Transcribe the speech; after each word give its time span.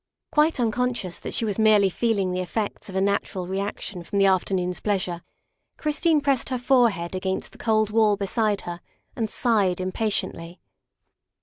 Quite 0.31 0.59
unconscious 0.59 1.19
that 1.19 1.31
she 1.35 1.45
was 1.45 1.59
merely 1.59 1.87
feeling 1.91 2.31
the 2.31 2.39
effects 2.41 2.89
of 2.89 2.95
a 2.95 3.01
natural 3.01 3.45
reaction 3.45 4.01
from 4.03 4.17
the 4.17 4.25
afternoon's 4.25 4.79
pleas 4.79 5.05
ure, 5.05 5.21
Christine 5.77 6.21
pressed 6.21 6.49
her 6.49 6.57
forehead 6.57 7.13
against 7.13 7.51
the 7.51 7.59
cold 7.59 7.91
wall 7.91 8.17
beside 8.17 8.61
her 8.61 8.81
and 9.15 9.29
sighed 9.29 9.79
impatiently. 9.79 10.59